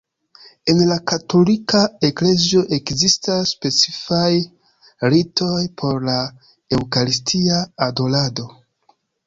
[0.71, 4.33] En la Katolika Eklezio ekzistas specifaj
[5.17, 6.19] ritoj por la
[6.81, 8.51] Eŭkaristia adorado.